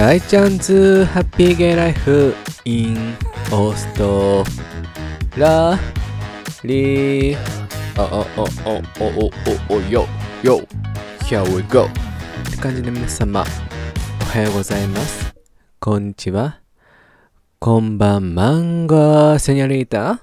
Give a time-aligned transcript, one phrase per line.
[0.00, 2.96] 大チャンズハッピーゲイライフ in
[3.52, 4.42] オースト
[5.36, 5.78] ラ
[6.64, 7.38] リー
[7.98, 9.30] ああああおお
[9.74, 10.06] おおよ
[10.42, 10.60] よ
[11.28, 13.44] here we go って感じで皆様
[14.22, 15.34] おはようございます
[15.78, 16.60] こんにちは
[17.58, 20.22] こんばんマンゴーセニョリータ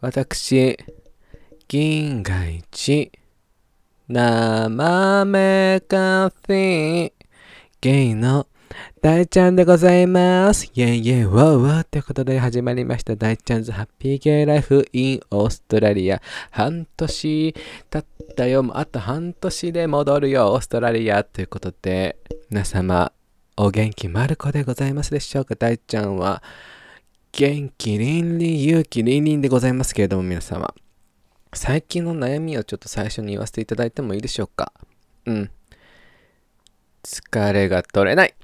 [0.00, 0.78] 私
[1.68, 3.12] 銀河一
[4.08, 4.70] 生
[5.26, 7.12] めカフェ
[7.82, 8.46] ゲイの
[9.00, 10.66] 大ちゃんでございます。
[10.66, 16.20] イェイイェイウォーウォーということで始まりました大ちゃんズハッピーゲイライフ in オーストラリア。
[16.50, 17.54] 半年
[17.90, 18.68] 経ったよ。
[18.74, 21.22] あと半年で戻るよ、オーストラリア。
[21.22, 22.16] ということで、
[22.50, 23.12] 皆様、
[23.56, 25.54] お元気まる子でございますでしょうか？
[25.54, 26.42] 大ちゃんは
[27.30, 30.74] 元気りんりん、勇気りんりんでございますけれども皆様。
[31.52, 34.72] 最近の悩みをちょっと最初に言わせていただいてもいいでしょうか？
[35.26, 35.50] うん。
[37.04, 38.34] 疲れが取れない。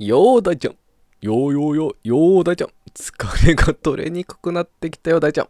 [0.00, 0.76] よー大ちゃん。
[1.20, 2.68] よーよーよーよー大ちゃん。
[2.94, 5.48] 疲れが取れにくくなってきたよ大ちゃん。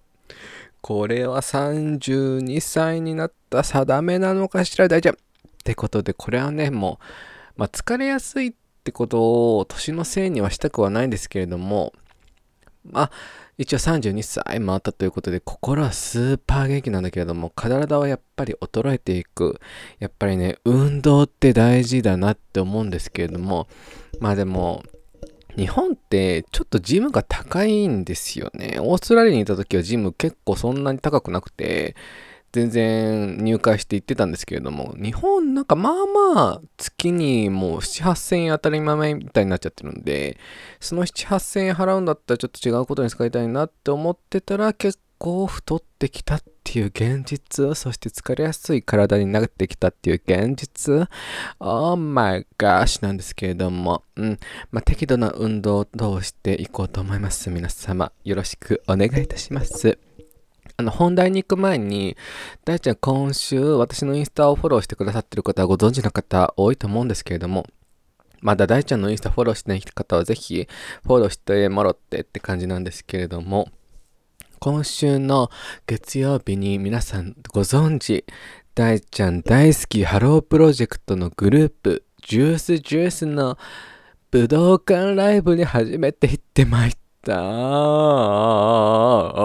[0.81, 5.15] これは32歳になった定めなのかしら大ちゃん。
[5.15, 5.17] っ
[5.65, 6.99] てことでこれはねも
[7.57, 8.53] う、まあ、疲れやすいっ
[8.85, 11.93] てことを年のせいにはしたくはないんですけれども
[12.91, 13.11] まあ
[13.59, 19.61] 一応32歳回ったということで心はスーパー元気なんだけれども体はやっぱり衰えていく
[19.99, 23.69] やっぱりね運動って大事だなって思うんですけれども
[24.21, 24.83] まあでも
[25.57, 28.79] 日本ってちょっとジムが高いんですよね。
[28.81, 31.97] オーストラリアにいた時はジム結構そんなに高くなくて
[32.53, 35.93] 全然入会して行ってたんですけれども日本なんかまあ
[36.35, 40.39] まあ月にもう7 8千円当たり前みたいになっちゃってるんで
[40.81, 51.09] その7 8千円払うんだったらちょっと違うことに使いたいなって思ってたら結構太ってきたってていう現実そして疲れやすい体になってきたっていう現実。
[51.61, 54.05] Oh my gosh なんですけれども。
[54.17, 54.39] うん。
[54.71, 57.49] まあ適度な運動を通していこうと思います。
[57.49, 59.99] 皆様よろしくお願いいたします。
[60.77, 62.17] あの、本題に行く前に、
[62.67, 67.65] 大ちゃん今週私のインスタをフォローしてくださってる方はご存知の方多いと思うんですけれども、
[68.41, 70.69] まだ大ちゃんのインスタフォローしてない方はぜひ
[71.03, 73.71] フォローしてもろってって感じなんですけれども、
[74.59, 75.51] 今週の
[75.87, 78.25] 月曜日に皆さんご存知、
[78.75, 83.57] 大ちゃん大好きハロープロジェクトのグループ、ジュースジュースの
[84.31, 86.93] 武道館ライブに初めて行ってまいっ
[87.25, 87.39] た。
[87.39, 87.45] ああ、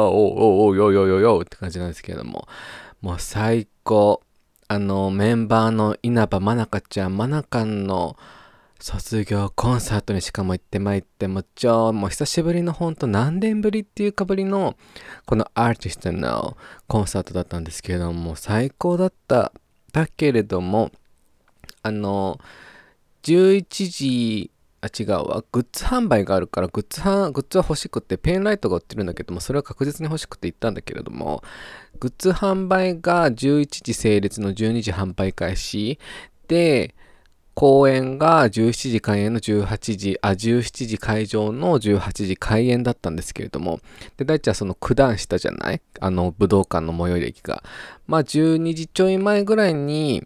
[0.10, 2.48] おおおよよよよって感じなんですけれども、
[3.02, 4.22] もう最高。
[4.68, 8.18] あの、メンバーの稲葉真中ちゃん、真中の
[8.84, 14.76] 卒業コンサートにしかも行ってまいって、もう超、もう久しぶりのほんと何年ぶりっていうかぶりの、
[15.26, 19.54] このアーティストのコンサートだったんですけれども、最高だった。
[19.94, 20.92] だけれども、
[21.82, 22.42] あの、
[23.22, 24.52] 11時
[24.82, 25.46] あ、違うわ。
[25.54, 31.42] グッズ販売があるから、グッズは、グッズは欲しくて、ペンライトが売ってるんだけども、それは確実に欲しくて行ったんだけれども、
[32.02, 36.00] グッズ販売が11時成立の12時販売開始
[36.50, 36.96] で、
[37.56, 43.80] 公演が17時開演の18時、あ、17時会場の18時開演だったんですけれども、
[44.18, 45.82] で、大ちゃんその九段下じゃない？
[46.00, 47.64] あの、武道館の最寄り駅が。
[48.08, 50.24] まあ、12時ちょい前ぐらいに、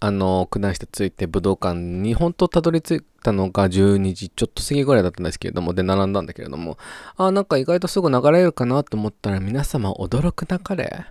[0.00, 6.76] あの、九段下ついて武道館に本当たどり着いたのが12時ちょっと過ぎぐらいだったんですけれども、で、並んだんだけれども、
[7.16, 11.06] あ、なんか意外とすぐ流れるかなと思ったら皆様驚くなかれ？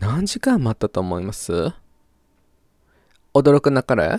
[0.00, 1.72] 何時間待ったと思います？
[3.34, 4.18] 驚くなかれ？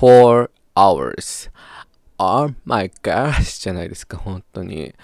[0.00, 1.50] ?4 hours.
[2.18, 4.94] Oh my gosh じゃないですか、本当に。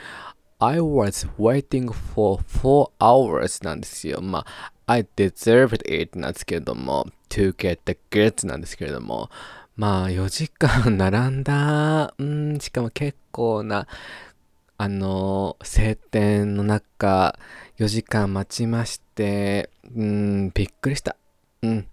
[0.59, 4.21] I was waiting for 4 hours なんですよ。
[4.23, 9.31] まあ、I deserved it なんですけれども、to get the goods なんですけれども、
[9.77, 13.89] まあ4時間並んだ、うん、しかも結構な、
[14.77, 17.37] あの、晴天の中、
[17.79, 21.17] 4時間待ちまして、うん、びっくりした。
[21.63, 21.87] うん。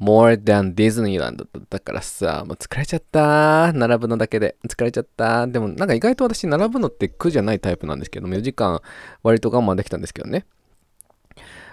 [0.00, 3.72] More than ディズニーランドだったからさ、もう疲れちゃった。
[3.72, 4.56] 並ぶのだけで。
[4.68, 5.46] 疲れちゃった。
[5.46, 8.80] でもなんか意外と私並ぶのって苦じゃないタイプなんですけども、4時間
[9.22, 10.46] 割と我慢できたんですけどね。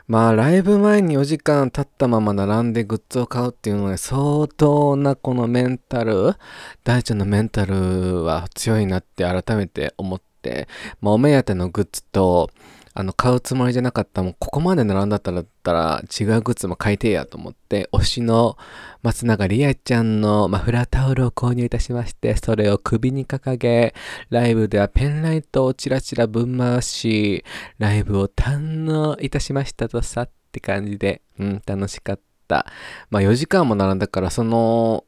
[0.05, 6.35] まあ、ライブ前に4時間経ったまま並んでグッズを買うっていうのは相当なこのメンタル、
[6.83, 10.67] 大ちゃんのメンタルは強いなって改めて思って、
[10.99, 12.49] まあ、お目当てのグッズと、
[12.95, 18.57] あの、買うつもりじゃなかったもうここまで並んだったらたら違うグッズも買いてえやと思って、推しの
[19.01, 23.95] 松永里愛ちゃんのマフラータオルを購入いたしまして、それを首に掲げ、
[24.29, 27.43] ライブではペンライトをチラチラぶん回し、
[27.79, 32.67] ライブを堪能いたしましたとさって感じで、うん、楽しかった。
[33.09, 35.05] まあ4時間も並んだから、その、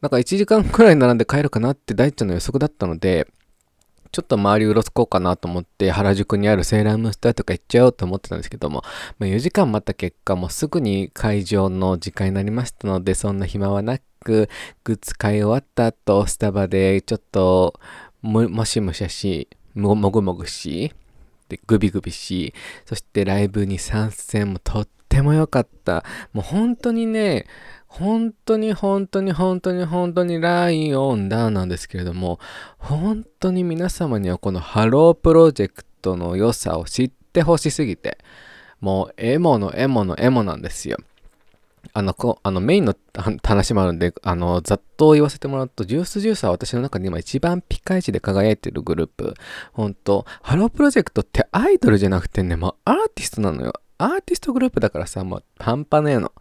[0.00, 3.26] なんか1時間くらい並んで帰るかなって大ちゃんの予測だったので、
[4.10, 8.82] ちょっと周りうろつこうかなと思って原宿にあるセーラームーンスターとか行っちゃおうと思ってたんですけども、
[9.18, 14.48] まあ、4時間待った結果もうすぐに会場の時間になりましたのでそんな暇はなく
[14.84, 17.78] グッズ買い終わった後スタバでちょっと
[18.22, 20.92] ももしもしゃしもぐもぐし
[21.48, 22.52] でグビグビし
[22.84, 26.04] そしてライブに参戦もとっても良かった。
[26.32, 27.46] もう本当にね
[27.88, 32.38] 本当に本当に本当に本当にラインオンだなんですけれども、
[32.76, 38.18] 本当に皆様にはこのハロープロジェクトの良さを知ってほしすぎて、
[38.80, 40.98] もうエモのエモのエモなんですよ。
[41.94, 42.94] あの、こあのメインの
[43.42, 49.34] 話もあるんで、あの、ざっと言わせてもらうと、 Juice=Juice は私の中で今一番ピカイチで輝いてるグループ。
[49.72, 53.72] 本当ハロープロジェクトってアイドルじゃなくてね、もうアーティストなのよ。
[53.96, 56.32] アーティストグループだからさ、もう半端ねえの。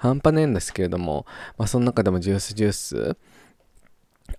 [0.00, 1.26] 半端ねえんですけれども、
[1.58, 3.16] まあ、その中でも Juice=Juice。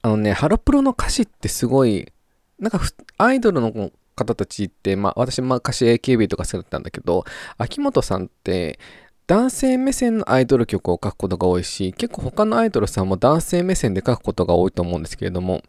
[0.01, 2.11] あのね、ハロプロの歌詞ってすごい、
[2.59, 2.79] なんか
[3.17, 7.25] アイドルの方たちって、まあ私も歌詞 AKB とか好きだったんだけど、
[7.57, 8.79] 秋元さんって
[9.27, 15.61] 男性目線のアイドル曲を書くことが多いし、結構他のアイドルさんも男性目線で書くことが多いと思うんですけれども、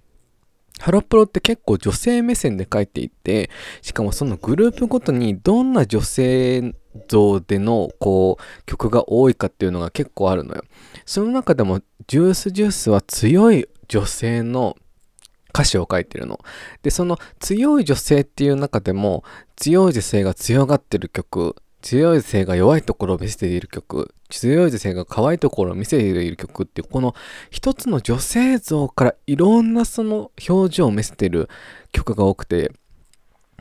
[0.83, 3.51] ハロプロって結構女性目線で書いていて、
[3.83, 6.75] しかもそのグループごとにどんな女性
[7.07, 10.63] 像でのこう曲が多いかっていうのが結構あるのよ。
[11.07, 14.77] その中でもジュースジュースは強い女性の
[15.55, 16.41] 歌詞を書いてるの。
[16.83, 19.23] で、その強い女性っていう中でも
[19.55, 27.15] 強い女性が強がってる曲、強い女性が弱いところを見せている曲、強い女性が可愛いところを見せている曲っていう、この
[27.51, 31.49] 一つの女性像からいろんなその表情を見せている
[31.93, 32.73] 曲が多くて、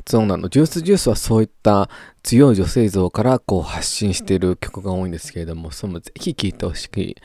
[0.07, 0.49] そうなの。
[0.49, 1.89] ジュースジュースはそういった
[2.23, 7.15] 強い女性像からこう発信している曲が多いんですけれども、そのぜひ聴いてほしい。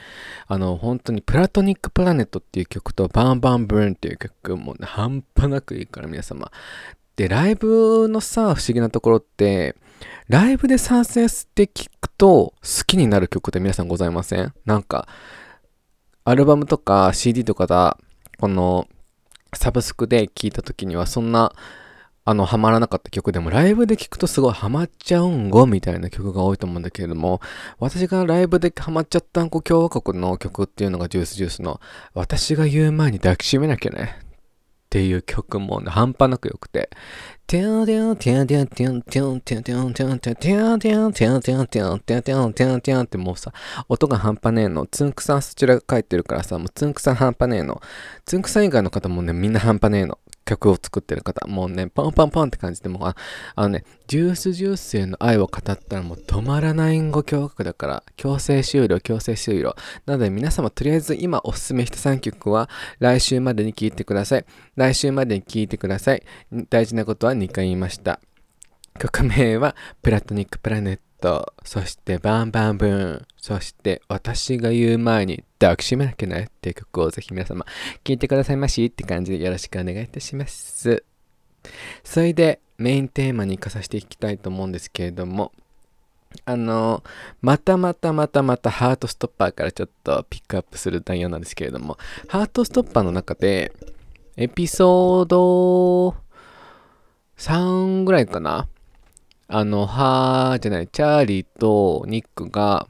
[0.46, 6.50] あの、本当にプラトニックプラネットっていう曲とバンバンブーンっていう曲も、ね、半端なくいいから皆様。
[7.16, 9.74] で、ライブのさ、不思議なところって、
[10.28, 14.52] ライブで参戦して聴くと好きになる曲って皆さんございません？
[14.64, 15.06] なんか、
[16.24, 17.96] アルバムとか CD とかだ、
[18.38, 18.88] この
[19.54, 21.52] サブスクで聴いた時にはそんな
[22.24, 27.40] あの、ハマらなかった曲でも、ライブで聴くとすごいハマっちゃうんごみたいな曲が多いと思うんだけれども、
[27.78, 31.80] 私がライブでハマっちゃったんこ共和国の曲っていうのがジュースジュースの、
[32.14, 34.25] 私が言う前に抱きしめなきゃね。
[34.96, 36.88] っていう曲も、半端なく良くて、
[37.46, 43.52] てんてんてんてんてんてんてんてんてんてんてんてんてんてんてんてんてんてんてんってもうさ、
[43.90, 44.86] 音が半端ねえの。
[44.86, 47.82] つんくさんそちらが書いてるからさ、もうつんくさん半端ねえの。
[48.24, 50.18] つんくさん以外の方もね、みんな半端ねえの。
[50.46, 53.16] 曲を作ってる方、もうね、パンパンパンって感じで、もう、あ
[53.54, 59.74] あのね、ジュースジュースへの愛を語ったらもう止まらないんご教学だから、強制終了、強制終了。
[60.06, 62.70] なので皆様とりあえず今おすすめした3曲は
[63.00, 64.46] 来週までに聴いてください。
[64.76, 66.22] 来週までに聴いてください。
[66.70, 68.20] 大事なことは2回言いました。
[68.98, 77.66] 曲名はプラトニックプラネット、そしてバンバンブーン、そして私が言う前に抱きしめなきゃねっていう曲をぜひ皆様
[78.04, 81.02] 聴いてくださいましって感じでよろしくお願いいたします。
[82.04, 85.50] それでメインテーマに行かさせていきたいと思うんですけれども、
[86.44, 87.02] あの、
[87.40, 93.72] またまたまたまたハートストッパーからちょっとピックアップする内容なんですけれども、ハートストッパーの中で、
[94.36, 96.14] エピソード
[97.36, 98.68] 3ぐらいかな
[99.48, 102.88] あの、はーじゃない、チャーリーとニックが、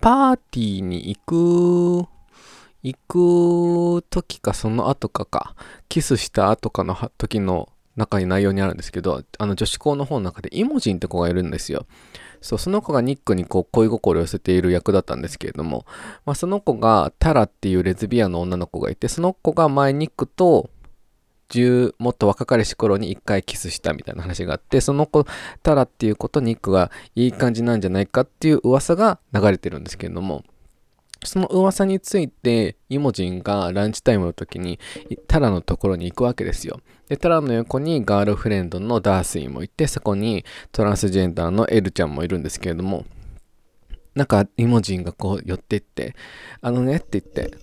[0.00, 1.20] パーティーに行
[2.04, 2.08] く、
[2.82, 5.54] 行く時かその後かか、
[5.90, 11.84] キスした後かの時の中に内容にあるんですけど、あの女子校の方の中でイモジンって子がいるんですよ。
[12.40, 15.84] そう、その子がニックにこう恋心を寄せている役だったんですけれども、
[16.24, 20.70] まあ、その子がタラっていうレズビアンの女の子がいて、その子が前ニックと
[21.52, 25.24] 10もっと若かりし頃に1回キスしたみたいな話があってその子
[25.62, 30.44] タラっていう子とニックがいい感じなんじゃないかっていう噂が流れてるんですけれども。
[31.24, 34.80] その噂についてイモジンがランチタイムの時に
[35.28, 36.80] タラのところに行くわけですよ。
[37.08, 43.04] でタラの横にガールフレンドのダースイもいてそこにトランスジェンダーのエルちゃんもいるんですけれども。
[44.14, 46.14] なんかイモジンがこう寄ってって
[46.60, 47.56] あのねって言って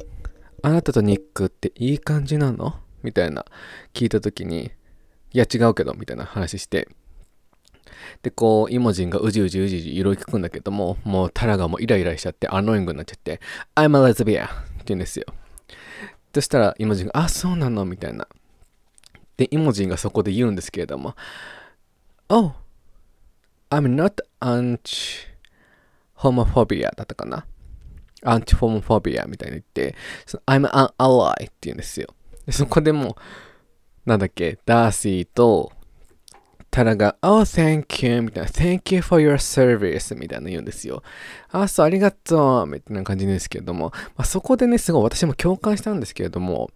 [0.64, 2.76] あなたとニックっていい感じなの？
[3.04, 3.46] みたいな
[3.94, 4.72] 聞いた時に、
[5.32, 6.88] いや違うけど、みたいな話して、
[8.22, 13.40] で、こう、イモジンがうじうじうじうじいろいろ聞くんだけども、もうタラがもうイライラしちゃって、アノイングになっちゃって、
[13.76, 14.46] I'm a lesbian!
[14.46, 14.54] って
[14.88, 15.26] 言うんですよ。
[16.34, 17.86] そしたら、イモジンが、あ、そうなの？
[17.86, 18.28] みたいな。
[19.38, 21.16] で、イモジンがそこで言うんですけれども、
[22.28, 22.54] Oh,
[23.70, 25.28] I'm not anti
[26.18, 27.46] homophobia だったかな。
[28.24, 32.14] アンチフォームフォビアみたいに言って、その I'm an ally って言うんですよ。
[32.52, 33.18] そこでも、
[34.06, 35.72] なんだっけ、ダーシーと
[36.72, 38.22] タラが、Oh, thank you!
[38.22, 40.16] みたいな、Thank you for your service!
[40.16, 41.02] みたいな言うんですよ。
[41.52, 46.70] あ、そう、ありがとうみたいな感じですけれども、まあ、そこでね、すごい私も共感したんですけれども、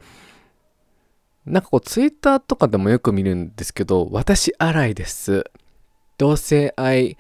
[1.46, 5.44] なんかこう、ツイッターとかでもよく見るんですけど、私、荒いです。
[6.18, 7.18] 同性愛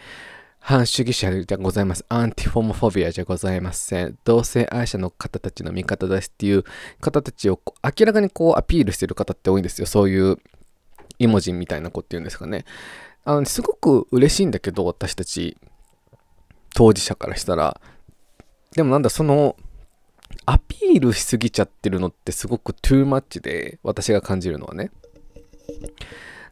[0.65, 2.05] 反主義者じゃございます。
[2.08, 4.17] アンティフォモフォビアじゃございません。
[4.24, 6.63] 同性愛者の方たちの味方ですっていう
[7.01, 9.88] 方たちを明らかにこうアピールしてる方って多いんですよ。
[9.88, 10.38] そういう
[11.20, 12.63] イモジンみたいな子っていうんですかね。
[13.25, 15.58] あの、すごく嬉しいんだけど、私たち、
[16.74, 17.82] 当事者からしたら。
[18.72, 19.58] でもなんだ、その、
[20.46, 24.91] アピールしすぎちゃってるのってすごくトゥーマッチで、私が感じるのはね。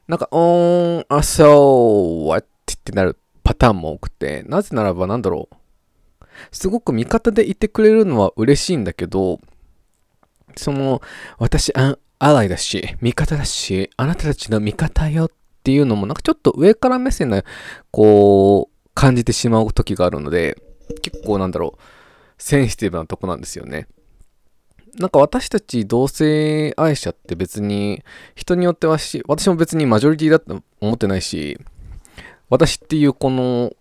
[0.10, 3.18] なんか、おーん、あ、そう、what ってなる
[3.52, 6.26] パターンも多くて、なぜならばなんだろう。
[6.54, 9.42] すごく味方でいてくれるのは嬉しいんだけど、
[10.56, 11.02] その、
[11.38, 15.32] 私、あアライだし、味方だし、あなたたちの味方よっ
[15.64, 17.44] ていうのも、なんかちょっと上から目線な、
[17.92, 20.58] こう、感じてしまう時があるので、
[21.02, 21.82] 結構なんだろう、
[22.38, 23.88] センシティブなとこなんですよね。
[24.98, 28.04] なんか私たち同性愛者って別に
[28.36, 31.58] 人によってはし、私も別にマジョリティだと思ってないし、
[32.52, 33.72] 私っていうこの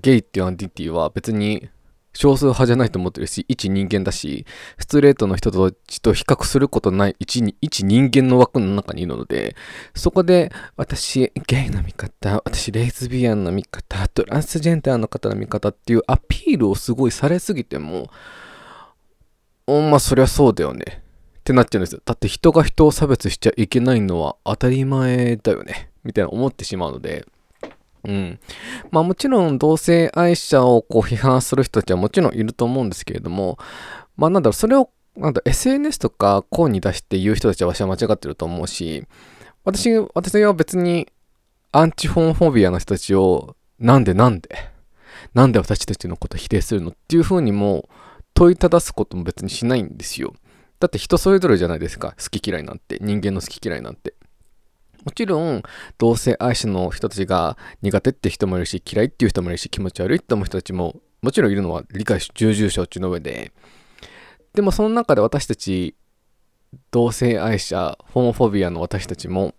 [0.00, 1.68] ゲイっていうアンティティは別に
[2.14, 4.44] 少数派じゃないと思ってるし、一人間だし、
[4.78, 9.56] ストレートの人たちと比較することない一一人間の枠の中にいるので、
[9.94, 18.10] そこで私、ゲイの味方、私、レズビアンの味方、トランスジェンダーの方の味方っていうアピールをすごいされすぎても、
[19.66, 21.02] まあ、そりゃそうだよね。
[21.40, 22.02] ってなっちゃうんですよ。
[22.04, 25.90] だって人が人を差別しちゃいけないのは当たり前だよね。
[26.04, 27.26] みたいな思ってしまうので、
[28.04, 28.40] うん。
[28.90, 33.58] まあもちろん同性愛者をこう批判する人たちはもちろんいると思うんですけれども、
[34.16, 39.06] まあなんだろう、それをなんだ SNS とか声に出して言う人たちは私は間違ってると思うし、
[39.64, 41.08] 私、私は別に
[41.70, 44.72] アンチフォンフォビアの人たちをなんでなんで
[45.34, 47.88] なんで私たちのこと否定するのっていうふうにも
[48.34, 50.34] 問いただすことも別にしないんですよ。
[50.80, 52.14] だって人それぞれじゃないですか。
[52.18, 52.98] 好き嫌いなんて。
[53.00, 54.14] 人間の好き嫌いなんて。
[55.04, 55.62] もちろん、
[55.98, 63.52] 同性愛者の人たちが苦手って人もいるし、嫌いっていう人もいるし、気持ち悪いって思う人たちももちろんいるのは理解し、重々承知の上で、
[64.54, 65.94] でもその中で私たち、
[66.90, 69.54] 同性愛者、ホモフォビアの私たちも、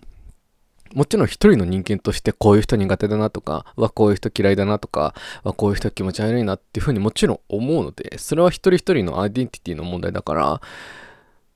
[0.93, 10.61] もちろん一人の人間としてこういう人苦手だなとか、はこういう人嫌いだなとか、はこういう人気持ち悪いなっていうふうにもちろん思うので、それは一人一人のアイデンティティの問題だから、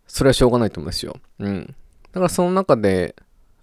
[0.08, 1.17] それはしょうがないと思うんですよ。
[1.39, 1.65] うん。
[1.65, 1.74] だ
[2.13, 3.13] からその中で、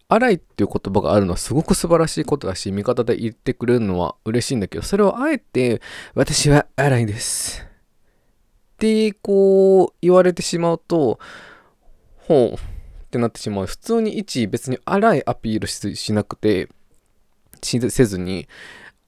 [0.09, 5.81] 荒いっていう言葉があるのはすごく素晴らしいことだし、味方で言ってくれるのは嬉しいんだけど、それをあえて、
[6.15, 7.63] 私は荒いです。
[8.75, 11.19] って、こう、言われてしまうと、
[12.17, 12.59] ほうっ
[13.11, 13.67] てなってしまう。
[13.67, 16.69] 普通に一別に荒いアピールしなくて、
[17.63, 18.47] せずに、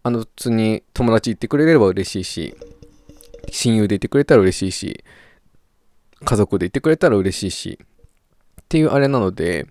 [0.03, 2.57] あの、普通に友達言ってくれれば嬉しいし、
[3.51, 5.05] 親友で言ってくれたら嬉しいし、
[6.25, 7.79] 家族で言ってくれたら嬉しいし、
[8.63, 9.67] っていうあれなので、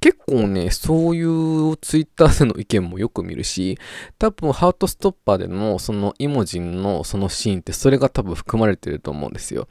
[0.00, 3.78] 結構ね、そういうツイッターでの意見もよく見るし、
[4.18, 9.66] 多分ハートストッパーでのそのイモジンのそのシーンってそれが多分含まれてると思うんですよ。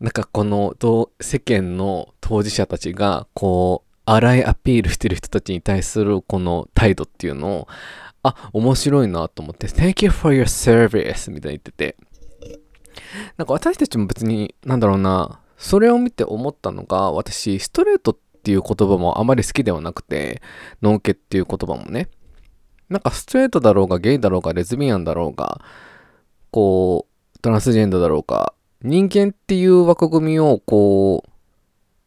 [0.00, 0.74] なんかこの
[1.20, 7.68] 世間の当事者たちがこう荒いアピールしてる人たちに対するこの態度っていうのを
[8.24, 11.96] あ、面白いなと思って Thank you for your service みたいに言ってて
[13.36, 20.42] なんか私たちも別になんだろうなそれを見て思ったのが私ストレートっっていう言葉もあまり好きではなくて、
[20.82, 22.08] ノンケっていう言葉もね。
[22.88, 25.60] なんかストレートだろうがゲイだろうがレズビアンだろうが、
[26.50, 31.30] こう、トランスジェンダーだろうが、人間っていう枠組みをこう、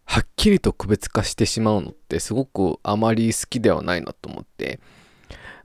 [0.04, 4.82] はっきりと区別化してしまうのってすごくあまり好きではないなと思って。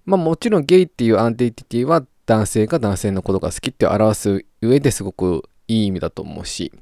[0.06, 6.72] まあもちろんゲイっていうアイデンティティは男性が男性のことが好きって表す上ですごくいい意味だと思うし、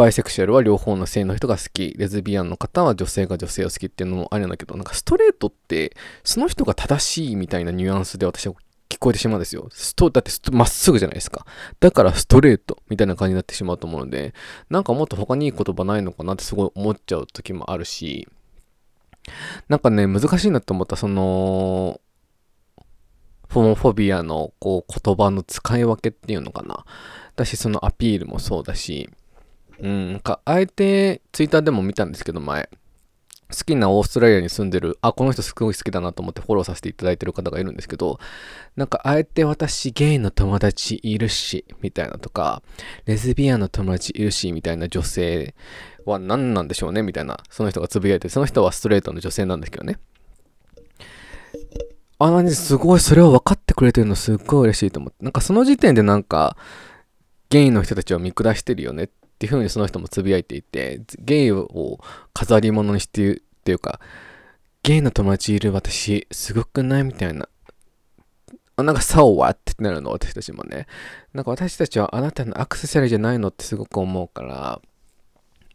[0.00, 8.54] バイセクシャルは両方の性の人が好き、レズビアンの方は女性が女性を好きっていうのもあるんだけど、なんかストレートって、その人が正しいみたいなニュアンスで私は
[8.88, 9.68] 聞こえてしまうんですよ。
[9.70, 11.44] スト、だってまっすぐじゃないですか。
[11.80, 14.32] だからストレートみたいな感じになってしまうと思うので、
[14.70, 18.26] なんかもっと他にいい言葉ないのかなってすごい思っちゃう時もあるし、
[19.68, 22.00] なんかね、難しいなと思ったその、
[23.50, 26.86] フォモフォビアのこう言葉の使い分けっていうのかな。
[27.36, 29.10] だし、そのアピールもそうだし、
[29.82, 32.68] うん、なんか、あえて、ツイッターでも見たんですけど、前。
[33.50, 38.20] 好きなオーストラリアに住んでる、あ、この人すごい好きだなと思ってフォローさせていただいてる方がいるんですけど、
[38.76, 42.62] なんか、あえて私ゲイの友達いるし、みたいなとか、
[43.06, 45.54] レズビアンの友達いるし、みたいな女性
[46.04, 49.98] は何なんでしょうね、みたいな、その人がつぶやいて、その人はストレートの女性なんですけどね。
[52.18, 55.24] あ、何すごい、それを分かってくれてるのすっごい嬉しいと思って。
[55.24, 56.56] なんかその時点でなんか、
[57.48, 59.08] ゲイの人たちを見下してるよねっ
[59.40, 61.98] っていうふうにその人もつぶやいていて、ゲイを
[62.34, 63.98] 飾り物にしてるっていうか、
[64.82, 67.48] ゲイの友達いる私、すごくないみたいな。
[68.76, 70.86] あなんか、そうはってなるの、私たちもね。
[71.32, 74.82] なんか私たちはあなたのアクセサリーじゃないのってすごく思うから、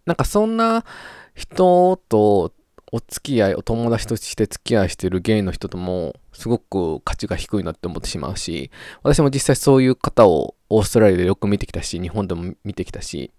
[0.05, 0.85] なんかそんな
[1.33, 2.53] 人と
[2.91, 8.69] お付き合い、お友達として付き合いしてるゲイの人とも、すごく価値が低いなって思ってしまうし、
[9.01, 13.31] 私も実際そういう方をオーストラリアでよく見てきたし、日本でも見てきたし、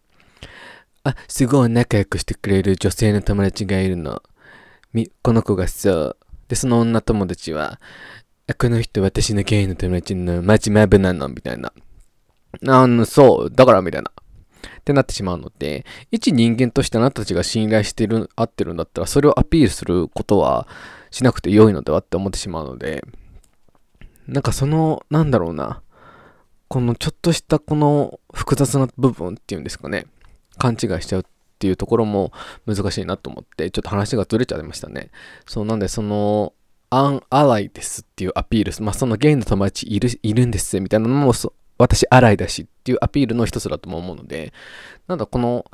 [1.05, 4.23] あ、すごい仲良くしてくれる女性の友達がいるの。
[4.93, 6.17] み、この子がそう。
[6.49, 7.81] で、その女友達は、
[8.49, 11.29] あ、この人私のゲイの友達のマジマブなの？
[11.29, 11.73] みたいな。
[12.69, 14.11] あの、そう、だからみたいな。
[14.81, 20.67] ってなってしまうので、一人間としてあなたたちが信頼してる、合ってるんだったら、それをアピールすることは
[21.11, 23.05] しなくて良いのではって思ってしまうので、
[24.27, 25.83] なんかその、なんだろうな、
[26.69, 30.07] このちょっとしたこの複雑な部分っていうんですかね。
[30.59, 31.25] 勘違いしちゃうっ
[31.59, 32.33] ていうところも
[32.67, 35.11] 難しいなと思って、ちょっと話がずれちゃいましたね。
[35.47, 36.53] そう、なんでその、
[36.91, 41.33] アンアライですっていうアピール、まあそのゲイの友達いるいるんですみたいなのも
[41.79, 44.53] 私アライだしっていうアピールの一つだとも思うので、
[45.09, 45.65] なんだこの、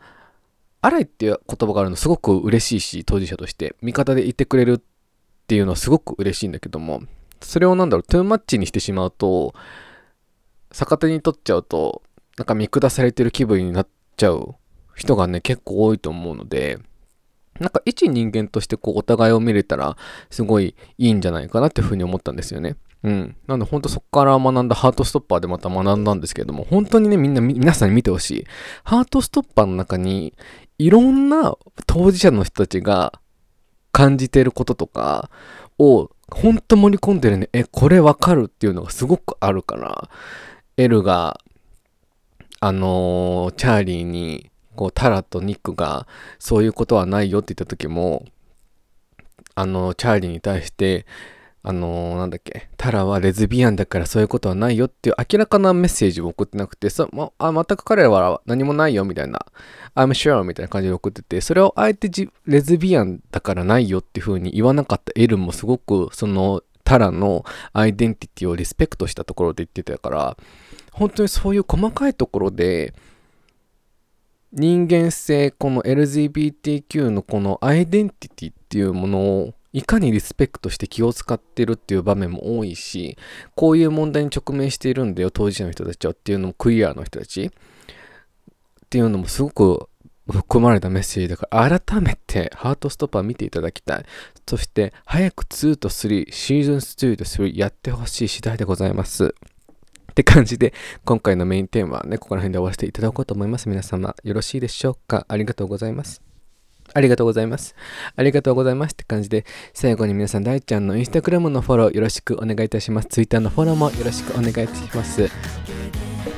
[0.80, 4.80] アライっていう言葉があるのすごく嬉しいし、当事者として味方でいてくれるっ
[5.46, 7.02] ていうのはすごく嬉しいんだけども、
[7.40, 9.54] それをなんだろう、トゥーマッチにしてしまうと、
[10.72, 12.02] 逆手に取っちゃうと、
[12.36, 14.56] なんか見下されてる気分になっちゃう
[14.94, 16.78] 人がね、結構多いと思うので、
[17.60, 19.96] なんか一人間としてこうお互いを見れたら
[20.30, 22.76] すごいいいんじゃないかなっていうふうに思ったんですよね。
[23.02, 23.36] うん。
[23.46, 28.46] なんで本当そこから学んだハートストッパーでまた学んだんですけれども、本当にね、みんな、皆さんに見てほしい。
[28.84, 30.34] ハートストッパーの中に、
[30.78, 31.56] いろんな
[31.86, 33.12] 当事者の人たちが
[33.90, 35.30] 感じていることとか
[35.78, 37.48] を、ほんと盛り込んでるね。
[37.52, 40.08] え、これわかるっていうのがすごくあるから、
[40.76, 41.40] エルが、
[42.60, 46.06] あのー、チャーリーに、こう、タラとニックが、
[46.38, 48.24] そういうことはないよって言った時も、
[49.54, 51.06] あの、チャーリーに対して、
[51.64, 59.46] あの、なんだっけ、タラはレズビアンだからそういうことはないよっていう明らかなメッセージを送ってなくて、そまあ、全く彼らは何もないよみたいな、
[59.94, 62.10] I'm sure みたいな感じで送ってて、それをあえて
[62.46, 70.36] レズビアンだからないよっていう風に言わなかったエルもすごくそのタラのアイデンティティをリスペクトしたところで言ってたから、
[70.90, 72.92] 本当にそういう細かいところで、
[74.52, 83.16] 人間性、この LGBTQ のこのアイデンティティっていうものをいかにリスペクトして気を使ってるっていう場面も多いし、
[83.54, 87.50] こういう問題に直面しているんだよ、当事者の人たちはっていうのもクリアの人たちっ
[88.90, 89.88] ていうのもすごく
[90.30, 94.04] 含まれたメッセージだから、改めてハートストッパー見ていただきたい。
[94.46, 99.34] そして、早く2と3、シーズン2と3やってほしい次第でございます。
[100.12, 100.72] って感じで、
[101.04, 103.68] 今回のメインテーマはね、ここら辺で終わらせていただこうと思います。
[103.68, 105.24] 皆様、よろしいでしょうか？
[105.28, 106.22] ありがとうございます。
[106.94, 107.74] ありがとうございます。
[108.14, 113.08] ありがとうございますって感じで、最後に皆さん、大ちゃんのインスタグラムのフォローよろしくお願いいたします。
[113.08, 115.30] ツイッターのフォローもよろしくお願いいたします。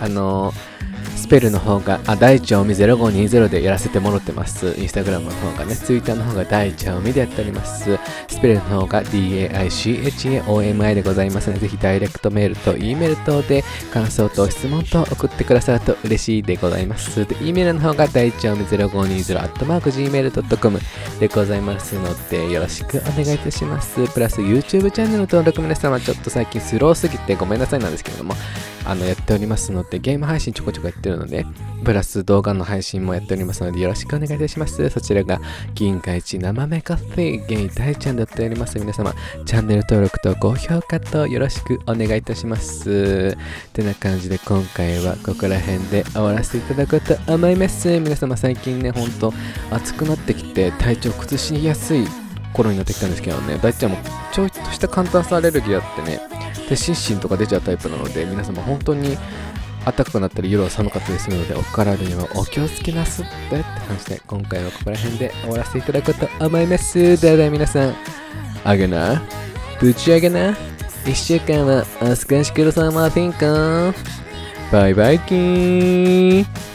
[0.00, 0.73] あのー
[1.17, 4.75] スペルの方が、あ、大ちゃおみ0520でやらせてもらってます。
[4.79, 7.99] インスタグラムの方がね、ツイッターの方が大ちゃおみでやっております。
[8.29, 17.27] スペルの方が DAICHAOMI でございますので、ぜひダイレクトメールと E メール等で感想と質問と送ってくださると嬉しいでございます。
[17.27, 20.81] で、E メールの方が大ちゃおみ0520 gmail.com
[21.21, 24.07] でございますので、よろしくお願いいたします。
[24.12, 28.35] プラス YouTube チャンネル登録皆様ちょっと最近スローすぎてごめんなさいなんですけれども、
[28.85, 31.47] あの、やっておりますので、ゲーム配信ちょこちょこやってるので、
[31.85, 34.88] プラス動画の配信もやっておりますので、よろしくお願いいたします。
[34.90, 35.40] そちらが、
[35.75, 38.79] 銀河一生めカフェゲイ大ちゃんでやっております。
[38.79, 43.37] 皆様、チャンネル登録と高評価とよろしくお願いいたします。
[43.73, 47.88] てな感じで、今回はここら辺で終わらせていただこうと思います。
[48.01, 49.33] 皆様、最近ね、ほんと
[49.70, 52.07] 暑くなってきて、体調崩しやすい
[52.55, 53.99] 頃になってきたんですけどね、大ちゃんも
[54.33, 56.20] ちょいとした簡単さアレルギーあってね、
[56.68, 59.16] で心身とか出ちゃうタイプなので皆様本当に
[59.85, 67.20] 暖かくなったり夜は寒かったりするのでお体にはお気をつけなすってって感じで今回はここら辺で終わらせていただくと思います。
[67.20, 67.94] ではでは皆さん
[68.64, 69.22] あげな。
[69.79, 70.57] ぶち上げな。
[71.05, 73.92] 1週間はお過ごしくださいませんか？
[74.72, 76.42] バイバイキー。
[76.44, 76.73] ン